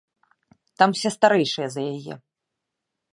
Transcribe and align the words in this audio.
Там 0.81 0.95
усе 0.95 1.09
старэйшыя 1.17 1.67
за 1.73 1.81
яе. 1.93 2.13